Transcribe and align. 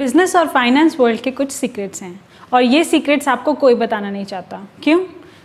Business 0.00 0.36
और 0.36 0.46
finance 0.46 1.00
world 1.00 1.20
के 1.20 1.30
कुछ 1.30 1.50
सीक्रेट्स 1.50 2.02
हैं। 2.02 2.20
और 2.52 2.62
ये 2.62 2.84
सीक्रेट्स 2.84 3.28
आपको 3.28 3.54
कोई 3.54 3.74
बताना 3.74 4.10
नहीं 4.10 4.24
चाहता। 4.24 4.68
क्यों? 4.82 4.98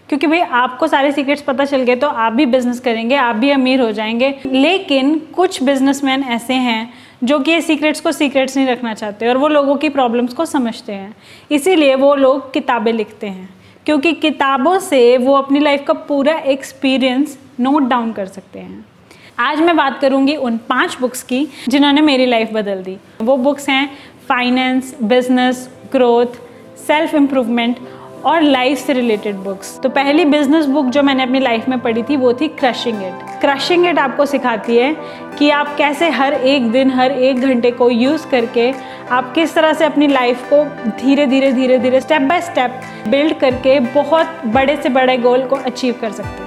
क्योंकि 0.09 0.27
भाई, 0.27 0.39
आपको 0.39 0.87
सारे 0.87 1.11
सीक्रेट्स 1.11 1.41
पता 1.41 1.65
चल 1.65 1.81
गए 1.81 1.95
तो 1.95 2.07
आप 2.07 2.33
भी 2.33 2.45
बिज़नेस 2.45 2.79
करेंगे, 2.79 3.15
आप 3.15 3.35
भी 3.35 3.49
अमीर 3.49 3.81
हो 3.81 3.91
जाएँगे। 3.91 4.39
लेकिन 4.45 5.19
कुछ 5.19 5.63
बिजनेसमैन 5.63 6.23
ऐसे 6.23 6.53
हैं 6.53 6.93
जो 7.23 7.39
कि 7.39 7.51
ये 7.51 7.61
सीक्रेट्स 7.61 7.99
को 7.99 8.11
सीक्रेट्स 8.11 8.57
नहीं 8.57 8.67
रखना 8.67 8.93
चाहते 8.93 9.27
और 9.27 9.37
वो 9.37 9.47
लोगों 9.47 9.75
की 9.75 9.89
प्रॉब्लम्स 9.89 10.33
को 10.33 10.45
समझते 10.45 10.93
हैं। 10.93 11.15
इसीलिए 11.51 11.95
वो 11.95 12.15
लोग 12.15 12.53
किताबें 12.53 12.93
लिखते 12.93 13.27
हैं। 13.27 13.49
क्योंकि 13.85 14.13
किताबों 14.13 14.79
से 14.79 15.17
वो 15.17 15.33
अपनी 15.33 15.59
लाइफ 15.59 15.83
का 15.87 15.93
पूरा 15.93 16.33
एक्सपीरियंस 16.33 17.39
नोट 17.59 17.83
डाउन 17.83 18.11
कर 18.11 18.25
सकते 18.25 18.59
हैं। 18.59 18.85
आज 19.39 19.59
मैं 19.59 19.77
बात 19.77 19.99
करूँगी 19.99 20.35
उन 20.35 20.57
पाँच 20.57 20.97
बुक्स 21.01 21.23
की 21.23 21.47
जिन्होंने 21.69 22.01
मेरी 22.01 22.25
लाइफ 22.25 22.49
बदल 22.53 22.83
दी। 22.83 22.97
वो 23.21 23.37
बुक्स 23.37 23.69
हैं 23.69 23.97
finance 24.29 24.95
business 25.03 25.69
growth 25.91 26.39
self 26.87 27.13
improvement 27.15 27.79
और 28.25 28.41
लाइफ 28.41 28.77
से 28.77 28.93
रिलेटेड 28.93 29.35
बुक्स 29.35 29.79
तो 29.79 29.89
पहली 29.89 30.25
बिज़नेस 30.25 30.65
बुक 30.65 30.85
जो 30.85 31.03
मैंने 31.03 31.23
अपनी 31.23 31.39
लाइफ 31.39 31.67
में 31.69 31.79
पढ़ी 31.79 32.03
थी 32.03 32.15
वो 32.15 32.33
थी 32.33 32.47
क्रशिंग 32.47 33.03
इट 33.03 33.39
क्रशिंग 33.41 33.85
इट 33.85 33.99
आपको 33.99 34.25
सिखाती 34.25 34.77
है 34.77 34.95
कि 35.39 35.49
आप 35.49 35.75
कैसे 35.77 36.09
हर 36.09 36.33
एक 36.33 36.71
दिन, 36.71 36.91
हर 36.91 37.11
एक 37.11 37.39
घंटे 37.39 37.71
को 37.71 37.89
यूज़ 37.89 38.27
करके 38.27 38.73
आप 39.11 39.33
किस 39.33 39.53
तरह 39.53 39.73
से 39.73 39.85
अपनी 39.85 40.07
लाइफ 40.07 40.49
को 40.53 40.63
धीरे 41.01 41.25
धीरे 41.25 41.51
धीरे 41.51 41.77
धीरे 41.79 42.01
स्टेप 42.01 42.21
बाय 42.21 42.41
स्टेप 42.41 42.81
बिल्ड 43.07 43.39
करके 43.39 43.79
बहुत 43.79 44.41
बड़े 44.45 44.75
से 44.75 44.89
बड़े 44.89 45.17
गोल 45.17 45.45
को 45.45 45.55
अचीव 45.55 45.95
कर 46.01 46.11
सकते 46.11 46.29
हैं। 46.29 46.44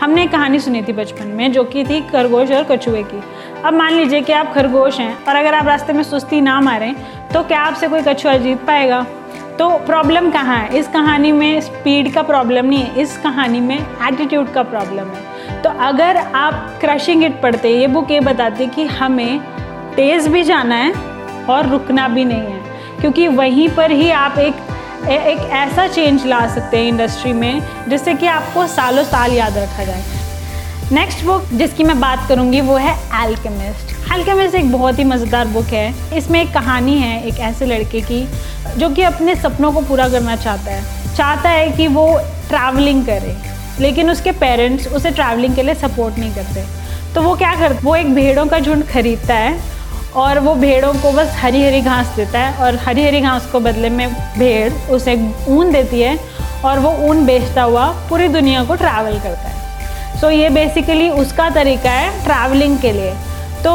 हमने 0.00 0.22
एक 0.22 0.30
कहानी 0.30 0.58
सुनी 0.60 0.82
थी 0.82 0.92
बचपन 0.92 1.26
में, 1.28 1.52
जो 1.52 1.64
कि 1.64 1.84
थी 1.84 2.00
खरगोश 2.02 2.50
और 2.50 2.64
कछुए 2.70 3.02
की। 3.02 3.22
अब 3.64 3.74
मान 3.74 3.92
लीजिए 3.92 4.20
कि 4.20 4.32
आप 4.32 4.52
खरगोश 4.54 4.98
हैं 5.00 5.24
और 5.24 5.36
अगर 5.36 5.54
आप 5.54 5.66
रास्ते 5.66 5.92
में 5.92 6.02
सुस्ती 6.02 6.40
ना 6.40 6.60
मारें 6.60 6.94
तो 7.28 7.42
क्या 7.42 7.60
आपसे 7.60 7.88
कोई 7.88 8.02
कछुआ 8.02 8.36
जीत 8.36 8.64
पाएगा? 8.66 9.02
तो 9.58 9.68
प्रॉब्लम 9.86 10.30
कहाँ 10.30 10.56
है? 10.58 10.78
इस 10.78 10.88
कहानी 10.88 11.30
में 11.32 11.60
स्पीड 11.60 12.12
का 12.14 12.22
प्रॉब्लम 12.22 12.66
नहीं 12.66 12.78
है, 12.78 13.00
इस 13.02 13.16
कहानी 13.18 13.60
में 13.60 13.76
एटीट्यूड 13.76 14.52
का 14.52 14.62
प्रॉब्लम 14.64 15.08
है। 15.08 15.62
तो 15.62 15.70
अगर 15.80 16.16
आप 16.16 16.78
क्रशिंग 16.80 17.24
इट 17.24 17.40
पढ़ते, 17.42 17.68
ये 17.70 17.86
बुक 17.86 18.10
ये 18.10 18.20
बताती 18.20 18.66
कि 18.66 18.84
हमें 18.86 19.40
तेज़ 19.96 20.28
भी 20.28 20.42
जाना 20.42 20.74
है 20.74 20.92
और 21.46 21.66
रुकना 21.66 22.08
भी 22.08 22.24
नहीं 22.24 22.40
है, 22.40 22.62
क्योंकि 23.00 23.26
वहीं 23.28 23.68
पर 23.68 23.90
ही 23.90 24.10
आप 24.12 24.38
एक 24.38 24.54
एक 25.04 25.38
ऐसा 25.52 25.86
चेंज 25.86 26.26
ला 26.26 26.46
सकते 26.54 26.76
हैं 26.76 26.88
इंडस्ट्री 26.88 27.32
में, 27.32 27.62
जिससे 27.88 28.14
कि 28.14 28.26
आपको 28.26 28.66
सालों 28.66 29.04
साल 29.04 29.32
याद 29.32 29.58
रखा 29.58 29.84
जाए। 29.84 30.02
नेक्स्ट 30.92 31.24
बुक 31.24 31.48
जिसकी 31.52 31.84
मैं 31.84 31.98
बात 32.00 32.26
करूँगी, 32.28 32.60
वो 32.60 32.76
है 32.76 32.94
एल्केमिस्ट 33.24 33.92
एल्केमिस्ट 34.12 34.54
एक 34.54 34.70
बहुत 34.72 34.98
ही 34.98 35.04
मज़ेदार 35.04 35.46
बुक 35.48 35.66
है। 35.66 36.16
इसमें 36.16 36.40
एक 36.40 36.52
कहानी 36.54 36.98
है 36.98 37.22
एक 37.26 37.38
ऐसे 37.40 37.66
लड़के 37.66 38.00
की, 38.00 38.26
जो 38.78 38.88
कि 38.90 39.02
अपने 39.02 39.34
सपनों 39.34 39.72
को 39.72 39.80
पूरा 39.80 40.08
करना 40.08 40.36
चाहता 40.36 40.72
है। 40.72 41.16
चाहता 41.16 41.50
है 41.50 41.70
कि 41.70 41.86
वो 41.88 42.06
ट्रैवलिंग 42.48 43.04
करे, 43.06 43.36
लेकिन 43.80 44.10
उसके 44.10 44.32
पेरेंट्स 44.32 44.86
उसे 44.88 45.10
ट्रैवलिंग 45.10 45.54
के 45.54 45.62
लिए 45.62 45.74
सपोर्ट 45.74 46.18
नहीं 46.18 46.34
करते। 46.34 46.64
तो 47.14 47.22
वो 47.22 47.34
क्या 47.36 47.54
करते 47.54 47.84
वो 47.84 47.96
एक 47.96 48.14
भेड़ों 48.14 48.46
का 48.46 48.58
झुंड 48.58 48.86
खरीदता 48.86 49.34
है 49.34 49.58
और 50.16 50.38
वो 50.38 50.54
भेड़ों 50.54 50.92
को 50.94 51.12
बस 51.12 51.34
हरी 51.36 51.62
हरी 51.64 51.80
घास 51.80 52.14
देता 52.16 52.38
है 52.38 52.64
और 52.64 52.76
हरी 52.76 53.04
हरी 53.04 53.20
घास 53.20 53.46
को 53.46 53.60
बदले 53.60 53.90
में 53.90 54.08
भेड़ 54.38 54.72
उसे 54.72 55.14
ऊन 55.48 55.72
देती 55.72 56.00
है 56.00 56.18
और 56.64 56.78
वो 56.78 56.90
ऊन 57.08 57.24
बेचता 57.26 57.62
हुआ 57.62 57.86
पूरी 58.08 58.28
दुनिया 58.28 58.64
को 58.64 58.74
ट्रैवल 58.74 59.18
करता 59.18 59.48
है। 59.48 60.20
सो 60.20 60.26
so, 60.26 60.32
ये 60.32 60.50
बेसिकली 60.50 61.10
उसका 61.10 61.50
तरीका 61.50 61.90
है 61.90 62.24
ट्रैवलिंग 62.24 62.78
के 62.78 62.92
लिए। 62.92 63.12
तो 63.64 63.74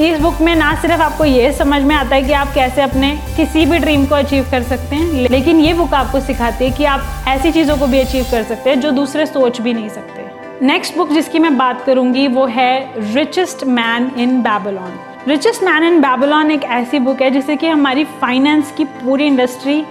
इस 0.00 0.18
बुक 0.20 0.40
में 0.40 0.54
ना 0.54 0.74
सिर्फ़ 0.82 1.02
आपको 1.02 1.24
ये 1.24 1.52
समझ 1.52 1.82
में 1.82 1.94
आता 1.94 2.16
है 2.16 2.22
कि 2.22 2.32
आप 2.32 2.52
कैसे 2.54 2.82
अपने 2.82 3.10
किसी 3.36 3.64
भी 3.66 3.78
ड्रीम 3.78 4.04
को 4.06 4.14
अचीव 4.14 4.50
कर 4.50 4.62
सकते 4.62 4.96
हैं 4.96 5.28
लेकिन 5.30 5.60
ये 5.60 5.72
बुक 5.74 5.94
आपको 5.94 6.20
सिखाती 6.20 6.64
है 6.64 6.70
कि 6.70 6.84
आप 6.84 7.24
ऐसी 7.28 7.52
चीज़ों 7.52 7.76
को 7.76 7.86
भी 7.86 8.00
अचीव 8.00 8.26
कर 8.30 8.42
सकते 8.42 8.70
हैं 8.70 8.80
जो 8.80 8.90
दूसरे 8.90 9.26
सोच 9.26 9.60
भी 9.60 9.74
नहीं 9.74 9.88
सकते। 9.88 10.25
नेक्स्ट 10.62 10.96
बुक 10.96 11.10
जिसकी 11.12 11.38
मैं 11.38 11.56
बात 11.56 11.84
करूँगी 11.84 12.26
वो 12.28 12.44
है 12.46 13.02
richest 13.14 13.64
man 13.66 14.10
in 14.18 14.40
Babylon 14.42 14.92
richest 15.28 15.62
man 15.62 15.84
in 15.84 16.00
Babylon 16.00 16.50
एक 16.50 16.64
ऐसी 16.64 16.98
बुक 16.98 17.20
है 17.22 17.30
जिससे 17.30 17.56
कि 17.56 17.66
हमारी 17.66 18.04
फाइनेंस 18.20 18.72
की 18.76 18.84
पूरी 18.84 19.26
इंडस्ट्री 19.26 19.84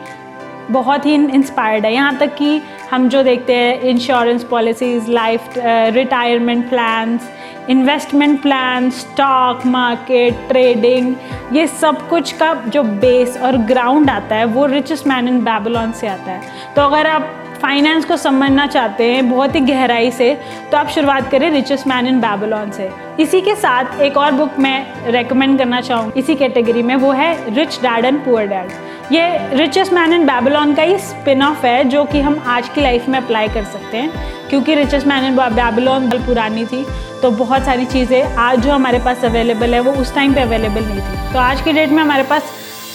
बहुत 0.71 1.05
ही 1.05 1.13
इंस्पायर्ड 1.13 1.85
है। 1.85 1.93
यहाँ 1.93 2.17
तक 2.17 2.35
कि 2.35 2.61
हम 2.91 3.07
जो 3.09 3.23
देखते 3.23 3.55
हैं 3.55 3.79
insurance 3.81 4.43
policies 4.43 5.11
life 5.11 5.53
retirement 5.57 6.69
plans 6.69 7.29
investment 7.69 8.41
plan 8.41 8.89
stock 8.89 9.65
market 9.65 10.47
trading 10.47 11.15
ये 11.53 11.67
सब 11.67 12.07
कुछ 12.09 12.31
का 12.31 12.53
जो 12.67 12.83
बेस 12.83 13.37
और 13.37 13.57
ग्राउंड 13.67 14.09
आता 14.09 14.35
है 14.35 14.45
वो 14.45 14.65
रिचेस्ट 14.65 15.07
मैन 15.07 15.27
इन 15.27 15.43
बैबलॉन 15.43 15.91
से 15.91 16.07
आता 16.07 16.31
है। 16.31 16.73
तो 16.75 16.81
अगर 16.81 17.07
आप 17.07 17.44
फाइनेंस 17.65 18.03
को 18.05 18.15
समझना 18.17 18.65
चाहते 18.67 19.03
हैं 19.03 19.29
बहुत 19.29 19.55
ही 19.55 19.59
गहराई 19.59 20.09
से 20.11 20.33
तो 20.71 20.77
आप 20.77 20.87
शुरुआत 20.89 21.29
करें 21.31 21.49
रिचेस्ट 21.51 21.87
मैन 21.87 22.07
इन 22.07 22.19
बैबलॉन 22.21 22.71
से। 22.71 22.89
इसी 23.19 23.39
के 23.41 23.55
साथ 23.55 24.01
एक 24.01 24.17
और 24.17 24.31
बुक 24.31 24.59
मैं 24.59 25.11
रेकमेंड 25.11 25.57
करना 25.59 25.79
चाहूँगी 25.81 26.19
इसी 26.19 26.35
कैटेगरी 26.35 26.83
में, 26.83 26.95
वो 26.95 27.11
है 27.11 27.55
rich 27.55 27.79
dad 27.83 28.05
and 28.05 28.23
poor 28.25 28.47
dad 28.47 28.71
ये 29.11 29.57
रिचेस्ट 29.57 29.93
मैन 29.93 30.13
इन 30.13 30.25
बैबलॉन 30.25 30.73
का 30.75 30.83
ही 30.83 30.97
स्पिन 30.99 31.41
ऑफ़ 31.43 31.65
है, 31.65 31.83
जो 31.83 32.03
कि 32.03 32.21
हम 32.21 32.41
आज 32.47 32.69
की 32.69 32.81
लाइफ 32.81 33.07
में 33.09 33.17
अप्लाई 33.19 33.47
कर 33.47 33.63
सकते 33.63 33.97
हैं, 33.97 34.11
क्योंकि 34.49 34.75
रिचेस्ट 34.75 35.07
मैन 35.07 35.25
इन 35.25 35.35
बैबलॉन 35.37 36.09
पुरानी 36.17 36.65
थी 36.65 36.85
तो 37.21 37.31
बहुत 37.33 37.65
सारी 37.65 37.85
चीज़ें 37.87 38.35
आज 38.35 38.59
जो 38.59 38.71
हमारे 38.71 38.99
पास 38.99 39.25
अवेलेबल 39.25 39.73
है, 39.73 39.79
वो 39.79 39.91
उस 39.93 40.13
टाइम 40.15 40.33
पे 40.33 40.41
अवेलेबल 40.41 40.83
नहीं 40.83 40.99
थी। 40.99 41.33
तो 41.33 41.39
आज 41.39 41.61
की 41.61 41.73
डेट 41.73 41.89
में 41.89 42.01
हमारे 42.03 42.23
पास 42.23 42.53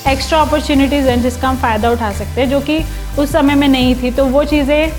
एक्स्ट्रा 0.08 0.40
अपॉर्चुनिटीज़ 0.40 1.08
हैं 1.08 1.20
जिसका 1.22 1.48
हम 1.48 1.56
फ़ायदा 1.58 1.90
उठा 1.90 2.10
सकते 2.12 2.40
हैं 2.40 2.48
जो 2.50 2.60
कि 2.60 2.78
उस 3.18 3.32
समय 3.32 3.54
में 3.54 3.66
नहीं 3.68 3.94
थी। 3.94 4.10
तो 4.10 4.24
वो 4.26 4.44
चीज़ें 4.44 4.92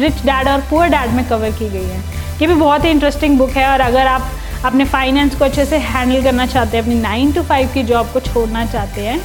रिच 0.00 0.22
डैड 0.22 0.48
और 0.48 0.60
पुअर 0.70 0.88
डैड 0.88 1.10
में 1.10 1.24
कवर 1.28 1.50
की 1.52 1.68
गई 1.68 1.84
हैं। 1.84 2.04
ये 2.40 2.46
भी 2.46 2.54
बहुत 2.54 2.84
ही 2.84 2.90
इंटरेस्टिंग 2.90 3.38
बुक 3.38 3.50
है 3.50 3.66
और 3.68 3.80
अगर 3.80 4.06
आप 4.06 4.30
अपने 4.64 4.84
फाइनेंस 4.84 5.34
को 5.34 5.44
अच्छे 5.44 5.64
से 5.64 5.76
हैंडल 5.78 6.22
करना 6.22 6.46
चाहते 6.46 6.76
हैं 6.76 6.84
अपनी 6.84 6.94
नाइन 7.00 7.32
टू 7.32 7.42
फाइव 7.42 7.68
की 7.74 7.82
जॉब 7.84 8.12
को 8.12 8.20
छोड़ना 8.22 8.64
चाहते 8.66 9.00
हैं 9.00 9.20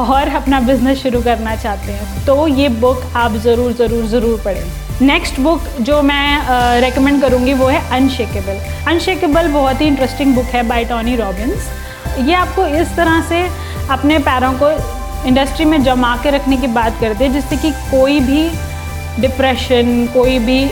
और 0.00 0.28
अपना 0.36 0.60
बिज़नेस 0.60 1.02
शुरू 1.02 1.20
करना 1.22 1.54
चाहते 1.56 1.92
हैं 1.92 2.24
तो 2.26 2.46
ये 2.48 2.68
बुक 2.84 3.02
आप 3.16 3.32
ज़रूर 3.38 3.72
ज़रूर 3.72 4.04
ज़रूर 4.06 4.40
पढ़ें। 4.44 5.06
नेक्स्ट 5.06 5.40
बुक 5.40 5.68
जो 5.80 6.00
मैं 6.02 6.80
रेकमेंड 6.80 7.16
uh, 7.16 7.22
करूँगी 7.22 7.54
वो 7.54 7.66
है 7.68 7.80
अनशेकेबल 7.96 8.60
अनशेकेबल 8.90 9.48
बहुत 9.52 9.80
ही 9.80 9.86
इंटरेस्टिंग 9.86 10.34
बुक 10.34 10.46
है 10.46 10.62
बाय 10.68 10.84
टॉनी 10.84 11.16
रॉबिन्स 11.16 11.68
ये 12.18 12.34
आपको 12.34 12.66
इस 12.80 12.94
तरह 12.96 13.20
से 13.28 13.42
अपने 13.90 14.18
पैरों 14.20 14.52
को 14.62 14.70
इंडस्ट्री 15.28 15.64
में 15.64 15.82
जमा 15.82 16.16
के 16.16 16.30
रखने 16.30 16.56
की 16.56 16.66
बात 16.68 17.00
करते 17.00 17.24
हैं, 17.24 17.32
जिससे 17.32 17.56
कि 17.56 17.70
कोई 17.90 18.20
भी 18.20 18.48
डिप्रेशन 19.20 20.06
कोई 20.14 20.38
भी 20.38 20.62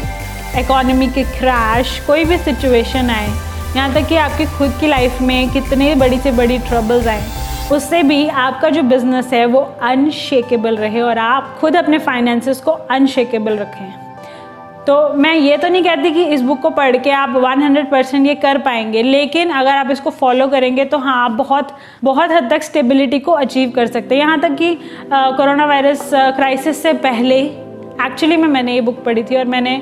इकोनॉमी 0.60 1.06
के 1.08 1.22
क्रैश 1.32 1.98
कोई 2.06 2.24
भी 2.24 2.38
सिचुएशन 2.38 3.10
आए, 3.10 3.28
यहाँ 3.76 3.92
तक 3.94 4.08
कि 4.08 4.16
आपकी 4.18 4.44
खुद 4.56 4.72
की 4.80 4.86
लाइफ 4.86 5.20
में 5.22 5.50
कितने 5.50 5.94
बड़ी 5.94 6.18
से 6.18 6.32
बड़ी 6.32 6.58
ट्रबल्स 6.60 7.06
आए, 7.06 7.24
उससे 7.72 8.02
भी 8.02 8.26
आपका 8.28 8.68
जो 8.68 8.82
बिज़नेस 8.82 9.32
है 9.32 9.44
वो 9.46 9.60
अनशेकेबल 9.82 10.76
रहे 10.76 11.00
और 11.00 11.18
आप 11.18 11.56
खुद 11.60 11.76
अपने 11.76 11.98
फाइनेंसेस 12.00 12.60
को 12.60 12.70
अनशेकेबल 12.70 13.58
रखें। 13.58 14.09
तो 14.90 15.12
मैं 15.14 15.34
ये 15.34 15.56
तो 15.56 15.68
नहीं 15.68 15.82
कहती 15.82 16.10
कि 16.10 16.22
इस 16.24 16.40
बुक 16.42 16.60
को 16.60 16.70
पढ़ 16.70 16.96
के 16.96 17.10
आप 17.12 17.34
100 17.34 17.84
परसेंट 17.90 18.26
ये 18.26 18.34
कर 18.34 18.58
पाएँगे, 18.58 19.02
लेकिन 19.02 19.50
अगर 19.50 19.70
आप 19.70 19.90
इसको 19.90 20.10
फॉलो 20.12 20.46
करेंगे 20.48 20.84
तो 20.84 20.98
हाँ 20.98 21.14
आप 21.24 21.30
बहुत 21.32 21.68
बहुत 22.04 22.30
हद 22.32 22.48
तक 22.50 22.62
स्टेबिलिटी 22.62 23.18
को 23.18 23.32
अचीव 23.34 23.70
कर 23.70 23.86
सकते 23.86 24.14
हैं। 24.14 24.22
यहाँ 24.22 24.40
तक 24.40 24.56
कि 24.56 24.74
कोरोना 25.12 25.66
वायरस 25.66 26.10
क्राइसिस 26.12 26.82
से 26.82 26.92
पहले 27.06 27.38
एक्चुअली 27.40 28.36
में 28.36 28.48
मैंने 28.48 28.74
ये 28.74 28.80
बुक 28.80 29.02
पढ़ी 29.04 29.22
थी 29.22 29.36
और 29.36 29.44
मैंने 29.46 29.76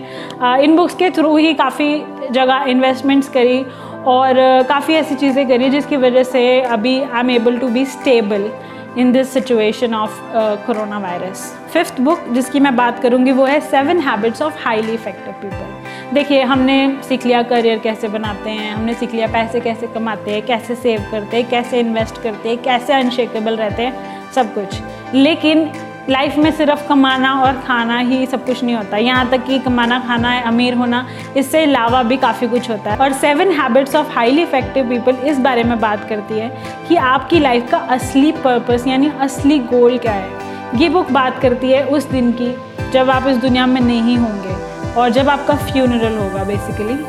इन 0.64 0.76
बुक्स 0.76 0.94
के 0.94 1.10
थ्रू 1.10 1.36
ही 1.36 1.54
काफ़ी 1.54 1.90
जगह 2.32 2.64
इन्वेस्टमेंट्स 2.68 3.28
करी 3.28 3.58
और 4.06 4.34
काफ़ी 4.68 4.94
ऐसी 4.94 5.14
चीज़ें 5.14 5.46
करी 5.48 5.70
जिसकी 5.70 5.96
वजह 5.96 6.22
से 6.24 6.60
अभी 6.62 7.00
I 7.00 7.20
am 7.20 7.30
able 7.30 7.58
to 7.58 7.68
be 7.68 7.84
stable 7.86 8.50
in 8.98 9.12
this 9.12 9.32
situation 9.32 9.94
of 9.94 10.20
corona 10.66 10.98
virus 10.98 11.42
fifth 11.72 12.00
book 12.00 12.28
जिसकी 12.28 12.60
मैं 12.60 12.74
बात 12.76 13.02
करूँगी 13.02 13.32
वो 13.32 13.44
है 13.44 13.60
seven 13.60 14.00
habits 14.00 14.42
of 14.42 14.62
highly 14.64 14.92
effective 14.92 15.34
people 15.42 16.14
देखिए, 16.14 16.42
हमने 16.42 16.96
सीख 17.08 17.24
लिया 17.26 17.42
करियर 17.42 17.78
कैसे 17.78 18.08
बनाते 18.08 18.50
हैं, 18.50 18.72
हमने 18.72 18.94
सीख 18.94 19.14
लिया 19.14 19.26
पैसे 19.26 19.60
कैसे 19.60 19.86
कमाते 19.86 20.30
हैं, 20.30 20.44
कैसे 20.46 20.74
सेव 20.74 21.04
करते 21.10 21.36
हैं, 21.36 21.48
कैसे 21.50 21.80
इन्वेस्ट 21.80 22.22
करते 22.22 22.48
हैं, 22.48 22.58
कैसे 22.62 22.92
अनशेकेबल 22.92 23.56
रहते 23.56 23.82
हैं, 23.82 24.30
सब 24.32 24.54
कुछ। 24.54 25.14
लेकिन 25.14 25.64
लाइफ 26.10 26.36
में 26.36 26.50
सिर्फ़ 26.50 26.86
कमाना 26.88 27.32
और 27.42 27.56
खाना 27.60 27.98
ही 27.98 28.26
सब 28.26 28.44
कुछ 28.46 28.62
नहीं 28.64 28.74
होता। 28.76 28.96
यहाँ 28.96 29.28
तक 29.30 29.44
कि 29.46 29.58
कमाना, 29.58 29.98
खाना 30.00 30.30
है 30.30 30.42
अमीर 30.42 30.74
होना, 30.74 31.04
इससे 31.36 31.62
अलावा 31.62 32.02
भी 32.02 32.16
काफ़ी 32.16 32.48
कुछ 32.48 32.70
होता 32.70 32.90
है। 32.90 32.96
और 32.96 33.12
seven 33.14 33.50
habits 33.52 33.96
of 33.96 34.12
highly 34.12 34.42
effective 34.42 34.88
people 34.88 35.16
इस 35.28 35.38
बारे 35.38 35.64
में 35.64 35.78
बात 35.80 36.08
करती 36.08 36.38
है 36.38 36.48
कि 36.88 36.96
आपकी 36.96 37.40
लाइफ 37.40 37.70
का 37.70 37.78
असली 37.90 38.32
पर्पस 38.38 38.86
यानी 38.86 39.10
असली 39.20 39.58
गोल 39.66 39.98
क्या 39.98 40.12
है। 40.12 40.80
ये 40.80 40.88
बुक 40.88 41.10
बात 41.10 41.40
करती 41.42 41.70
है 41.70 41.84
उस 41.86 42.10
दिन 42.10 42.32
की 42.32 42.54
जब 42.92 43.10
आप 43.10 43.26
इस 43.28 43.36
दुनिया 43.36 43.66
में 43.66 43.80
नहीं 43.80 44.16
होंगे 44.18 44.56
और 45.00 45.10
जब 45.10 45.28
आपका 45.28 45.54
फ्यूनरल 45.66 46.18
होगा 46.18 46.44
बेसिकली 46.44 47.02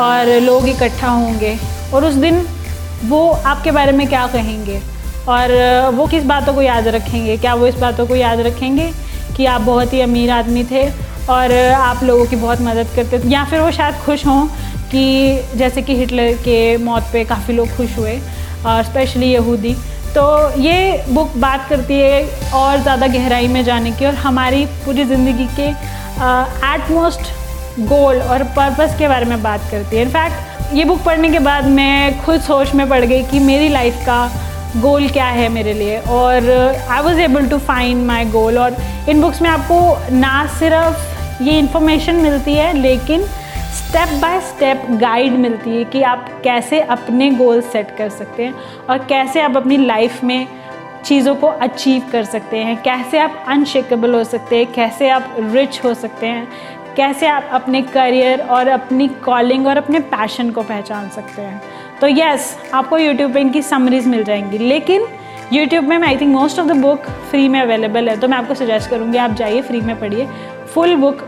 और 0.00 0.40
लोग 0.42 0.68
इकट्ठा 0.68 1.08
होंगे 1.08 1.58
और 1.94 2.04
उस 2.04 2.14
दिन 2.14 2.46
वो 3.04 3.28
आपके 3.30 3.70
बारे 3.70 3.92
में 3.92 4.06
क्या 4.08 4.26
कहेंगे? 4.26 4.80
और 5.28 5.90
वो 5.94 6.06
किस 6.06 6.24
बातों 6.24 6.54
को 6.54 6.62
याद 6.62 6.88
रखेंगे? 6.88 7.36
क्या 7.36 7.54
वो 7.54 7.66
इस 7.66 7.74
बातों 7.78 8.06
को 8.06 8.16
याद 8.16 8.40
रखेंगे 8.40 8.90
कि 9.36 9.46
आप 9.46 9.60
बहुत 9.62 9.92
ही 9.92 10.00
अमीर 10.00 10.30
आदमी 10.30 10.64
थे 10.64 10.88
और 11.30 11.52
आप 11.74 12.02
लोगों 12.04 12.24
की 12.26 12.36
बहुत 12.36 12.60
मदद 12.62 12.88
करते 12.96 13.18
थे? 13.18 13.28
या 13.28 13.44
फिर 13.44 13.60
वो 13.60 13.70
शायद 13.72 13.94
खुश 14.04 14.26
हों 14.26 14.46
कि 14.90 15.56
जैसे 15.56 15.82
कि 15.82 15.96
हिटलर 15.96 16.32
के 16.44 16.76
मौत 16.78 17.08
पे 17.12 17.24
काफ़ी 17.24 17.54
लोग 17.54 17.76
खुश 17.76 17.96
हुए 17.98 18.18
और 18.66 18.82
स्पेशली 18.84 19.32
यहूदी। 19.32 19.74
तो 20.14 20.24
ये 20.60 21.04
बुक 21.08 21.32
बात 21.38 21.66
करती 21.68 21.94
है 21.94 22.50
और 22.54 22.82
ज़्यादा 22.82 23.06
गहराई 23.08 23.48
में 23.48 23.62
जाने 23.64 23.90
की 23.92 24.06
और 24.06 24.14
हमारी 24.16 24.64
पूरी 24.84 25.04
ज़िंदगी 25.04 25.46
के 25.56 25.68
एटमोस्ट 26.66 27.32
गोल 27.80 28.20
और 28.22 28.42
पर्पस 28.56 28.94
के 28.98 29.08
बारे 29.08 29.24
में 29.24 29.42
बात 29.42 29.60
करती 29.70 29.96
है। 29.96 30.02
इनफैक्ट 30.02 30.74
ये 30.74 30.84
बुक 30.84 31.02
पढ़ने 31.04 31.30
के 31.30 31.38
बाद 31.40 31.66
मैं 31.70 32.24
खुद 32.24 32.40
सोच 32.42 32.74
में 32.74 32.88
पड़ 32.88 33.04
गई 33.04 33.22
कि 33.22 33.38
मेरी 33.40 33.68
लाइफ 33.68 33.96
का 34.06 34.24
गोल 34.76 35.08
क्या 35.08 35.26
है 35.26 35.48
मेरे 35.48 35.72
लिए? 35.72 35.98
और 35.98 36.50
I 36.90 37.02
was 37.02 37.20
able 37.20 37.48
to 37.48 37.58
find 37.60 38.06
my 38.06 38.24
goal 38.30 38.58
और 38.58 38.76
इन 39.08 39.20
बुक्स 39.20 39.42
में 39.42 39.48
आपको 39.50 40.16
ना 40.16 40.46
सिर्फ़ 40.58 41.42
ये 41.42 41.58
इन्फॉर्मेशन 41.58 42.16
मिलती 42.16 42.54
है, 42.54 42.72
लेकिन 42.72 43.24
स्टेप 43.74 44.08
बाय 44.22 44.40
स्टेप 44.40 44.86
गाइड 44.90 45.32
मिलती 45.32 45.70
है 45.70 45.84
कि 45.84 46.02
आप 46.02 46.28
कैसे 46.44 46.80
अपने 46.80 47.30
गोल 47.30 47.60
सेट 47.62 47.96
कर 47.98 48.08
सकते 48.08 48.44
हैं 48.44 48.54
और 48.90 48.98
कैसे 49.06 49.40
आप 49.40 49.56
अपनी 49.56 49.76
लाइफ 49.76 50.22
में 50.24 50.46
चीज़ों 51.04 51.34
को 51.34 51.46
अचीव 51.46 52.02
कर 52.12 52.24
सकते 52.24 52.58
हैं। 52.58 52.76
कैसे 52.82 53.18
आप 53.18 53.44
अनशेकेबल 53.48 54.14
हो 54.14 54.22
सकते 54.24 54.56
हैं, 54.56 54.66
कैसे 54.72 55.08
आप 55.08 55.36
रिच 55.40 55.80
हो 55.84 55.94
सकते 55.94 56.26
हैं। 56.26 56.48
कैसे 56.96 57.26
आप 57.26 57.48
अपने 57.52 57.82
करियर 57.84 58.40
और 58.40 58.68
अपनी 58.68 59.08
कॉलिंग 59.24 59.66
और 59.66 59.76
अपने 59.76 60.00
पैशन 60.00 60.50
को 60.50 60.62
पहचान 60.62 61.08
सकते 61.10 61.42
हैं। 61.42 61.60
तो 62.00 62.08
यस 62.08 62.56
आपको 62.74 62.98
यूट्यूब 62.98 63.32
पे 63.34 63.40
इनकी 63.40 63.62
समरीज 63.62 64.06
मिल 64.06 64.24
जाएँगी। 64.24 64.58
लेकिन 64.58 65.06
यूट्यूब 65.52 65.84
में 65.84 65.96
मैं 65.98 66.08
I 66.08 66.16
think 66.16 66.34
most 66.34 66.58
of 66.58 66.66
the 66.68 66.76
book 66.78 67.06
free 67.30 67.48
में 67.48 67.60
अवेलेबल 67.60 68.08
है। 68.08 68.16
तो 68.20 68.28
मैं 68.28 68.38
आपको 68.38 68.54
सजेस्ट 68.54 68.90
करूँगी, 68.90 69.18
आप 69.18 69.30
जाइए 69.32 69.60
फ्री 69.62 69.80
में 69.80 69.98
पढ़िए। 70.00 70.28
फुल 70.74 70.94
बुक 70.96 71.22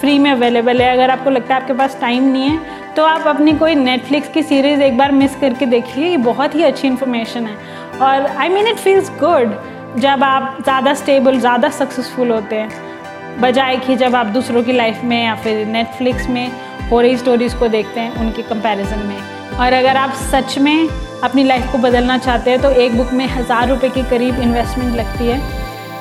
फ्री 0.00 0.18
में 0.18 0.30
अवेलेबल 0.30 0.80
है। 0.80 0.92
अगर 0.92 1.10
आपको 1.10 1.30
लगता 1.30 1.54
है 1.54 1.60
आपके 1.60 1.74
पास 1.74 1.98
टाइम 2.00 2.24
नहीं 2.24 2.48
है 2.48 2.76
तो 2.96 3.04
आप 3.04 3.26
अपनी 3.26 3.52
कोई 3.54 3.74
नेटफ्लिक्स 3.74 4.28
की 4.28 4.42
सीरीज़ 4.42 4.80
एक 4.82 4.96
बार 4.98 5.12
मिस 5.12 5.36
करके 5.36 5.66
देखिए। 5.66 6.06
ये 6.06 6.16
बहुत 6.18 6.54
ही 6.54 6.62
अच्छी 6.62 6.88
इन्फॉर्मेशन 6.88 7.46
है। 7.46 7.56
और 8.00 8.26
I 8.26 8.48
mean 8.48 8.66
it 8.66 8.76
feels 8.76 9.10
good 9.20 9.54
जब 9.96 10.24
आप 10.24 10.56
ज़्यादा 10.62 10.94
स्टेबल 10.94 11.38
ज़्यादा 11.40 11.68
सक्सेसफुल 11.70 12.30
होते 12.30 12.56
हैं। 12.56 12.87
बजाय 13.40 13.76
कि 13.78 13.94
जब 13.96 14.14
आप 14.16 14.26
दूसरों 14.26 14.62
की 14.62 14.72
लाइफ 14.72 15.02
में 15.04 15.22
या 15.24 15.34
फिर 15.34 15.66
नेटफ्लिक्स 15.66 16.26
में 16.28 16.50
हो 16.90 17.00
रही 17.00 17.16
स्टोरीज़ 17.16 17.54
को 17.56 17.68
देखते 17.68 18.00
हैं, 18.00 18.14
उनके 18.16 18.42
कंपैरिजन 18.44 18.98
में। 18.98 19.58
और 19.58 19.72
अगर 19.72 19.96
आप 19.96 20.14
सच 20.22 20.56
में 20.58 20.88
अपनी 21.24 21.44
लाइफ 21.44 21.70
को 21.72 21.78
बदलना 21.78 22.16
चाहते 22.18 22.50
हैं 22.50 22.60
तो 22.62 22.70
एक 22.72 22.96
बुक 22.96 23.12
में 23.12 23.26
हज़ार 23.28 23.68
रुपये 23.68 23.90
के 23.90 24.02
करीब 24.10 24.40
इन्वेस्टमेंट 24.40 24.96
लगती 24.96 25.26
है। 25.26 25.38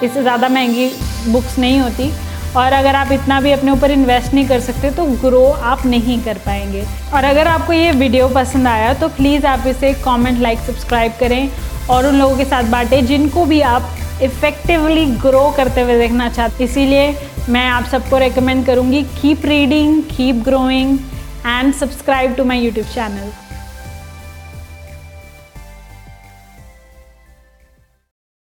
इससे 0.04 0.22
ज़्यादा 0.22 0.50
महँगी 0.50 0.90
बुक्स 1.28 1.58
नहीं 1.60 1.80
होती। 1.80 2.12
और 2.56 2.74
अगर 2.74 2.96
आप 2.96 3.12
इतना 3.12 3.40
भी 3.42 3.52
अपने 3.52 3.72
ऊपर 3.72 3.92
इन्वेस्ट 3.92 4.34
नहीं 4.34 4.48
कर 4.48 4.60
सकते 4.60 4.92
तो 4.92 5.06
ग्रो 5.22 5.46
आप 5.46 5.86
नहीं 5.86 6.22
कर 6.24 6.38
पाएँगे। 6.46 6.84
और 7.14 7.24
अगर 7.26 7.48
आपको 7.48 7.74
ये 7.74 7.92
वीडियो 7.94 8.28
पसंद 8.36 8.68
आया 8.68 8.94
तो 8.94 9.08
प्लीज़ 9.12 9.46
आप 9.48 9.68
इसे 9.68 9.94
कमेंट 10.06 10.40
लाइक 10.40 10.60
सब्सक्राइब 10.62 11.14
करें। 11.20 11.50
और 11.90 12.06
उन 12.06 12.20
लोगों 12.20 12.38
के 12.38 12.46
साथ 12.46 12.72
बांटें 12.72 13.06
जिनको 13.06 13.46
भी 13.46 13.62
आप 13.64 13.90
इफ़ेक्टिवली 14.24 15.06
ग्रो 15.22 15.50
करते 15.58 15.82
हुए 15.82 15.98
देखना 16.00 16.30
चाहते 16.30 16.64
इसीलिए 16.64 17.16
मैं 17.50 17.68
आप 17.70 17.84
सबको 17.92 18.18
रेकमेंड 18.18 18.66
करूँगी 18.66 19.04
keep 19.22 19.46
reading 19.46 20.02
keep 20.16 20.44
growing 20.46 20.98
and 21.46 21.74
subscribe 21.74 22.36
to 22.36 22.44
my 22.46 22.60
YouTube 22.60 22.88
channel 22.94 23.47